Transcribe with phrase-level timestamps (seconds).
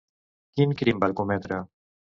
[0.57, 1.65] Quin crim va cometre?